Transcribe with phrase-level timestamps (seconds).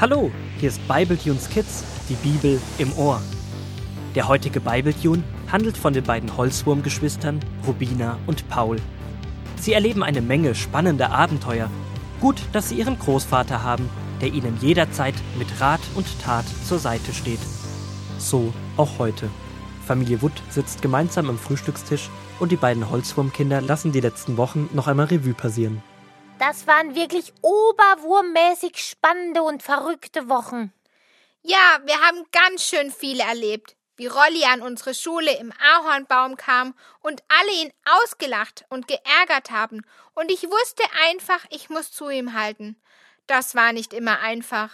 [0.00, 3.20] Hallo, hier ist Bibletunes Kids, die Bibel im Ohr.
[4.14, 8.76] Der heutige Bibletune handelt von den beiden Holzwurmgeschwistern Rubina und Paul.
[9.56, 11.68] Sie erleben eine Menge spannender Abenteuer.
[12.20, 13.90] Gut, dass sie ihren Großvater haben,
[14.20, 17.40] der ihnen jederzeit mit Rat und Tat zur Seite steht.
[18.18, 19.28] So auch heute.
[19.84, 22.08] Familie Wood sitzt gemeinsam am Frühstückstisch
[22.38, 25.82] und die beiden Holzwurmkinder lassen die letzten Wochen noch einmal Revue passieren.
[26.38, 30.72] Das waren wirklich oberwurmmäßig spannende und verrückte Wochen.
[31.42, 33.74] Ja, wir haben ganz schön viel erlebt.
[33.96, 39.82] Wie Rolli an unsere Schule im Ahornbaum kam und alle ihn ausgelacht und geärgert haben.
[40.14, 42.80] Und ich wusste einfach, ich muss zu ihm halten.
[43.26, 44.70] Das war nicht immer einfach.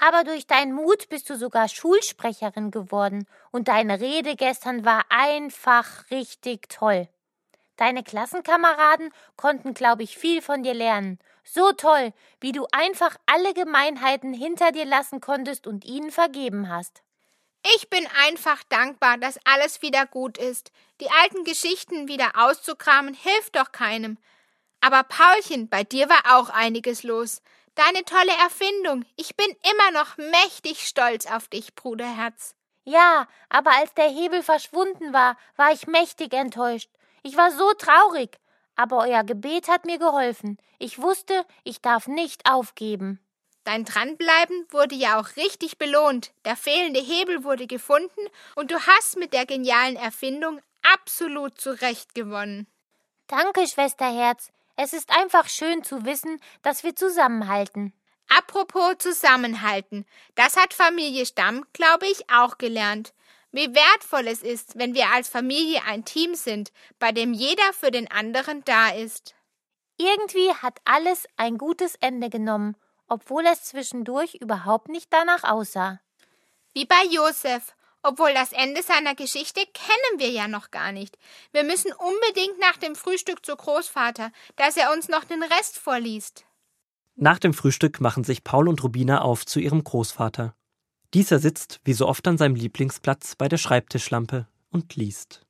[0.00, 6.10] Aber durch deinen Mut bist du sogar Schulsprecherin geworden und deine Rede gestern war einfach
[6.10, 7.08] richtig toll.
[7.78, 11.20] Deine Klassenkameraden konnten, glaube ich, viel von dir lernen.
[11.44, 17.02] So toll, wie du einfach alle Gemeinheiten hinter dir lassen konntest und ihnen vergeben hast.
[17.76, 20.72] Ich bin einfach dankbar, dass alles wieder gut ist.
[21.00, 24.18] Die alten Geschichten wieder auszukramen hilft doch keinem.
[24.80, 27.42] Aber Paulchen, bei dir war auch einiges los.
[27.76, 29.04] Deine tolle Erfindung.
[29.14, 32.56] Ich bin immer noch mächtig stolz auf dich, Bruderherz.
[32.82, 36.90] Ja, aber als der Hebel verschwunden war, war ich mächtig enttäuscht.
[37.22, 38.38] Ich war so traurig,
[38.76, 40.58] aber euer Gebet hat mir geholfen.
[40.78, 43.20] Ich wusste, ich darf nicht aufgeben.
[43.64, 46.32] Dein Dranbleiben wurde ja auch richtig belohnt.
[46.44, 48.20] Der fehlende Hebel wurde gefunden
[48.54, 50.60] und du hast mit der genialen Erfindung
[50.94, 52.66] absolut zurecht gewonnen.
[53.26, 54.50] Danke, Schwesterherz.
[54.76, 57.92] Es ist einfach schön zu wissen, dass wir zusammenhalten.
[58.28, 60.06] Apropos zusammenhalten.
[60.34, 63.12] Das hat Familie Stamm, glaube ich, auch gelernt.
[63.50, 67.90] Wie wertvoll es ist, wenn wir als Familie ein Team sind, bei dem jeder für
[67.90, 69.34] den anderen da ist.
[69.96, 72.76] Irgendwie hat alles ein gutes Ende genommen,
[73.08, 76.00] obwohl es zwischendurch überhaupt nicht danach aussah.
[76.74, 77.74] Wie bei Josef.
[78.02, 81.18] Obwohl das Ende seiner Geschichte kennen wir ja noch gar nicht.
[81.50, 86.44] Wir müssen unbedingt nach dem Frühstück zu Großvater, dass er uns noch den Rest vorliest.
[87.16, 90.54] Nach dem Frühstück machen sich Paul und Rubina auf zu ihrem Großvater.
[91.14, 95.40] Dieser sitzt, wie so oft an seinem Lieblingsplatz, bei der Schreibtischlampe und liest.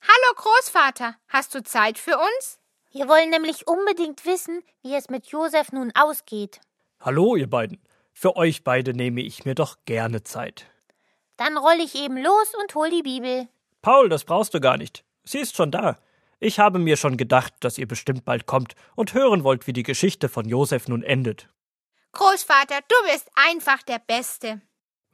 [0.00, 2.60] Hallo Großvater, hast du Zeit für uns?
[2.92, 6.60] Wir wollen nämlich unbedingt wissen, wie es mit Josef nun ausgeht.
[7.00, 7.82] Hallo, ihr beiden.
[8.12, 10.66] Für euch beide nehme ich mir doch gerne Zeit.
[11.36, 13.48] Dann roll ich eben los und hol die Bibel.
[13.82, 15.04] Paul, das brauchst du gar nicht.
[15.24, 15.98] Sie ist schon da.
[16.38, 19.82] Ich habe mir schon gedacht, dass ihr bestimmt bald kommt und hören wollt, wie die
[19.82, 21.48] Geschichte von Josef nun endet.
[22.12, 24.60] Großvater, du bist einfach der Beste.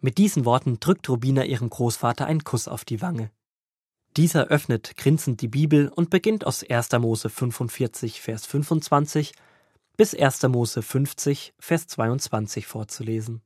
[0.00, 3.30] Mit diesen Worten drückt Rubina ihrem Großvater einen Kuss auf die Wange.
[4.16, 6.92] Dieser öffnet grinsend die Bibel und beginnt aus 1.
[6.92, 9.32] Mose 45, Vers 25
[9.96, 10.42] bis 1.
[10.44, 13.42] Mose 50, Vers 22 vorzulesen.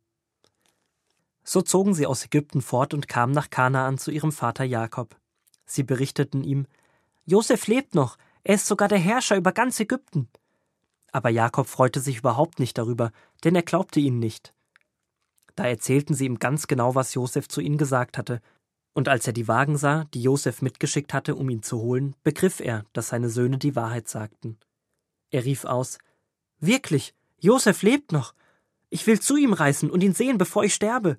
[1.45, 5.17] So zogen sie aus Ägypten fort und kamen nach Kanaan zu ihrem Vater Jakob.
[5.65, 6.67] Sie berichteten ihm,
[7.25, 10.29] Josef lebt noch, er ist sogar der Herrscher über ganz Ägypten.
[11.13, 13.13] Aber Jakob freute sich überhaupt nicht darüber,
[13.45, 14.55] denn er glaubte ihnen nicht.
[15.59, 18.41] Da erzählten sie ihm ganz genau, was Josef zu ihnen gesagt hatte,
[18.93, 22.61] und als er die Wagen sah, die Josef mitgeschickt hatte, um ihn zu holen, begriff
[22.61, 24.57] er, dass seine Söhne die Wahrheit sagten.
[25.33, 25.99] Er rief aus
[26.61, 28.35] Wirklich, Josef lebt noch.
[28.89, 31.19] Ich will zu ihm reisen und ihn sehen, bevor ich sterbe.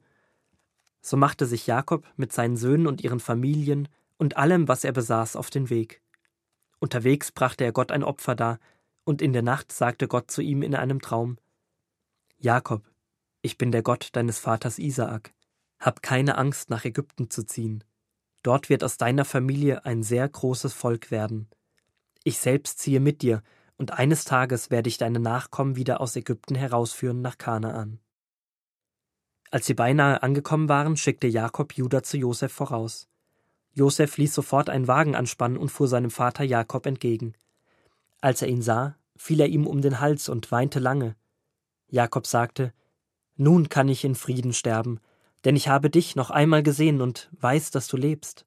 [1.01, 5.35] So machte sich Jakob mit seinen Söhnen und ihren Familien und allem, was er besaß,
[5.35, 6.01] auf den Weg.
[6.79, 8.59] Unterwegs brachte er Gott ein Opfer dar,
[9.03, 11.39] und in der Nacht sagte Gott zu ihm in einem Traum
[12.37, 12.88] Jakob,
[13.41, 15.33] ich bin der Gott deines Vaters Isaak.
[15.79, 17.83] Hab keine Angst, nach Ägypten zu ziehen.
[18.43, 21.49] Dort wird aus deiner Familie ein sehr großes Volk werden.
[22.23, 23.43] Ich selbst ziehe mit dir,
[23.77, 27.99] und eines Tages werde ich deine Nachkommen wieder aus Ägypten herausführen nach Kanaan.
[29.51, 33.07] Als sie beinahe angekommen waren, schickte Jakob Judah zu Josef voraus.
[33.71, 37.33] Josef ließ sofort einen Wagen anspannen und fuhr seinem Vater Jakob entgegen.
[38.19, 41.15] Als er ihn sah, fiel er ihm um den Hals und weinte lange.
[41.87, 42.73] Jakob sagte,
[43.39, 44.99] nun kann ich in Frieden sterben,
[45.45, 48.45] denn ich habe dich noch einmal gesehen und weiß, dass du lebst.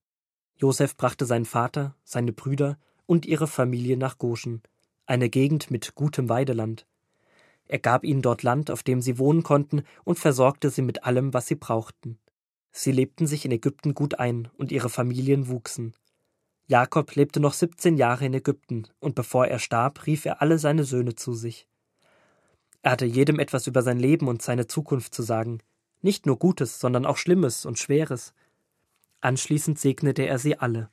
[0.56, 4.62] Josef brachte seinen Vater, seine Brüder und ihre Familie nach Goshen,
[5.06, 6.86] eine Gegend mit gutem Weideland.
[7.66, 11.32] Er gab ihnen dort Land, auf dem sie wohnen konnten, und versorgte sie mit allem,
[11.32, 12.18] was sie brauchten.
[12.70, 15.94] Sie lebten sich in Ägypten gut ein, und ihre Familien wuchsen.
[16.66, 20.84] Jakob lebte noch siebzehn Jahre in Ägypten, und bevor er starb, rief er alle seine
[20.84, 21.66] Söhne zu sich.
[22.82, 25.60] Er hatte jedem etwas über sein Leben und seine Zukunft zu sagen,
[26.00, 28.34] nicht nur Gutes, sondern auch Schlimmes und Schweres.
[29.20, 30.90] Anschließend segnete er sie alle.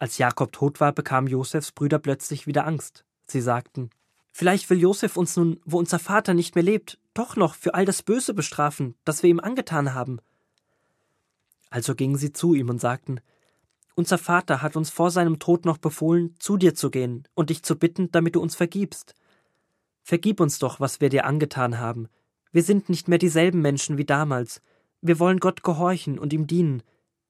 [0.00, 3.04] Als Jakob tot war, bekamen Josefs Brüder plötzlich wieder Angst.
[3.26, 3.90] Sie sagten,
[4.32, 7.84] Vielleicht will Josef uns nun, wo unser Vater nicht mehr lebt, doch noch für all
[7.84, 10.18] das Böse bestrafen, das wir ihm angetan haben.
[11.70, 13.20] Also gingen sie zu ihm und sagten,
[13.94, 17.62] Unser Vater hat uns vor seinem Tod noch befohlen, zu dir zu gehen und dich
[17.62, 19.14] zu bitten, damit du uns vergibst.
[20.04, 22.08] Vergib uns doch, was wir dir angetan haben.
[22.52, 24.60] Wir sind nicht mehr dieselben Menschen wie damals.
[25.00, 26.82] Wir wollen Gott gehorchen und ihm dienen.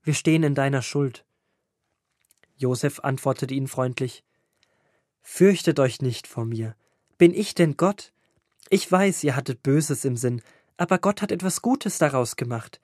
[0.03, 1.25] Wir stehen in deiner Schuld.
[2.57, 4.25] Josef antwortete ihnen freundlich
[5.23, 6.75] Fürchtet euch nicht vor mir.
[7.17, 8.13] Bin ich denn Gott?
[8.71, 10.43] Ich weiß, ihr hattet Böses im Sinn,
[10.77, 12.81] aber Gott hat etwas Gutes daraus gemacht.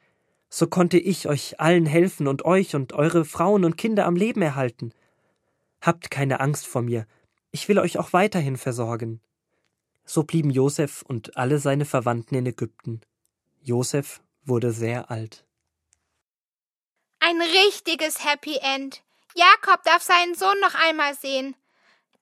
[0.48, 4.40] So konnte ich euch allen helfen und euch und eure Frauen und Kinder am Leben
[4.40, 4.92] erhalten.
[5.80, 7.06] Habt keine Angst vor mir,
[7.50, 9.20] ich will euch auch weiterhin versorgen.
[10.12, 13.00] So blieben Josef und alle seine Verwandten in Ägypten.
[13.60, 15.44] Josef wurde sehr alt.
[17.20, 19.04] Ein richtiges Happy End.
[19.36, 21.54] Jakob darf seinen Sohn noch einmal sehen.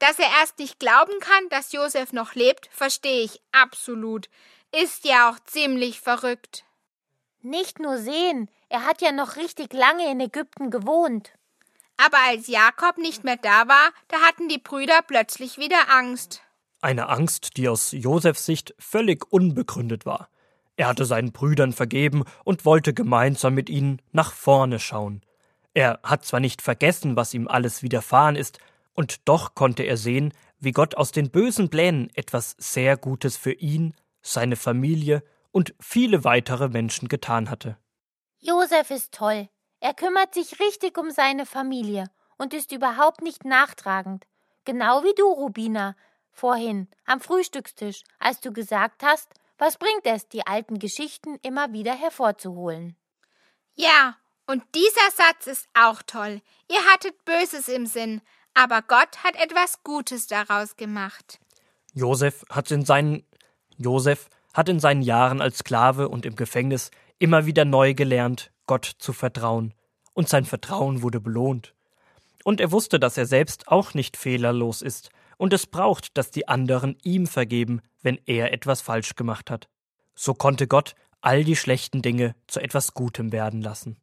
[0.01, 4.29] Dass er erst nicht glauben kann, dass Josef noch lebt, verstehe ich absolut.
[4.71, 6.65] Ist ja auch ziemlich verrückt.
[7.41, 11.33] Nicht nur sehen, er hat ja noch richtig lange in Ägypten gewohnt.
[11.97, 16.43] Aber als Jakob nicht mehr da war, da hatten die Brüder plötzlich wieder Angst.
[16.81, 20.29] Eine Angst, die aus Josefs Sicht völlig unbegründet war.
[20.77, 25.23] Er hatte seinen Brüdern vergeben und wollte gemeinsam mit ihnen nach vorne schauen.
[25.75, 28.59] Er hat zwar nicht vergessen, was ihm alles widerfahren ist,
[28.95, 33.53] und doch konnte er sehen, wie Gott aus den bösen Plänen etwas sehr Gutes für
[33.53, 37.77] ihn, seine Familie und viele weitere Menschen getan hatte.
[38.39, 39.49] Josef ist toll.
[39.81, 42.05] Er kümmert sich richtig um seine Familie
[42.37, 44.27] und ist überhaupt nicht nachtragend.
[44.65, 45.97] Genau wie du, Rubina,
[46.39, 51.95] vorhin am Frühstückstisch, als du gesagt hast, was bringt es, die alten Geschichten immer wieder
[51.95, 52.97] hervorzuholen.
[53.75, 56.41] Ja, und dieser Satz ist auch toll.
[56.71, 58.23] Ihr hattet Böses im Sinn,
[58.55, 61.39] aber Gott hat etwas Gutes daraus gemacht.
[61.93, 63.25] Josef hat in seinen
[63.77, 68.85] Josef hat in seinen Jahren als Sklave und im Gefängnis immer wieder neu gelernt, Gott
[68.99, 69.75] zu vertrauen,
[70.15, 71.75] und sein Vertrauen wurde belohnt.
[72.43, 76.47] Und er wusste, dass er selbst auch nicht fehlerlos ist, und es braucht, dass die
[76.47, 79.69] anderen ihm vergeben, wenn er etwas falsch gemacht hat.
[80.15, 83.99] So konnte Gott all die schlechten Dinge zu etwas Gutem werden lassen.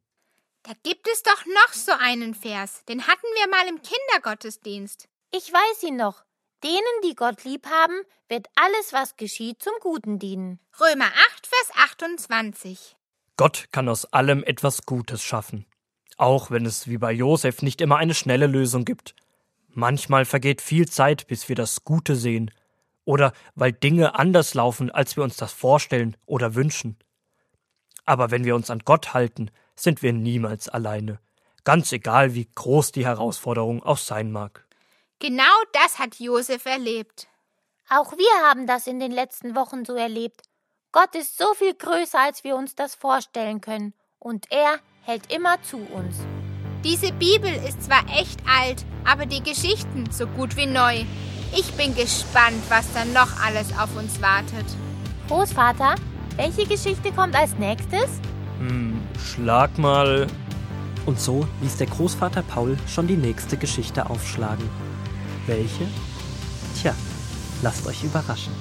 [0.63, 5.07] Da gibt es doch noch so einen Vers, den hatten wir mal im Kindergottesdienst.
[5.31, 6.23] Ich weiß ihn noch.
[6.63, 10.59] Denen, die Gott lieb haben, wird alles, was geschieht, zum Guten dienen.
[10.79, 12.95] Römer 8, Vers 28.
[13.37, 15.67] Gott kann aus allem etwas Gutes schaffen.
[16.17, 19.13] Auch wenn es wie bei Josef nicht immer eine schnelle Lösung gibt.
[19.77, 22.49] Manchmal vergeht viel Zeit, bis wir das Gute sehen.
[23.03, 26.97] Oder weil Dinge anders laufen, als wir uns das vorstellen oder wünschen.
[28.05, 31.19] Aber wenn wir uns an Gott halten, sind wir niemals alleine,
[31.65, 34.65] ganz egal wie groß die Herausforderung auch sein mag.
[35.19, 35.43] Genau
[35.73, 37.27] das hat Josef erlebt.
[37.89, 40.43] Auch wir haben das in den letzten Wochen so erlebt.
[40.93, 45.61] Gott ist so viel größer, als wir uns das vorstellen können, und er hält immer
[45.61, 46.15] zu uns.
[46.85, 51.03] Diese Bibel ist zwar echt alt, aber die Geschichten so gut wie neu.
[51.51, 54.65] Ich bin gespannt, was dann noch alles auf uns wartet.
[55.27, 55.95] Großvater,
[56.35, 58.21] welche Geschichte kommt als nächstes?
[58.59, 60.27] Hm, schlag mal.
[61.07, 64.69] Und so ließ der Großvater Paul schon die nächste Geschichte aufschlagen.
[65.47, 65.87] Welche?
[66.79, 66.93] Tja,
[67.63, 68.53] lasst euch überraschen.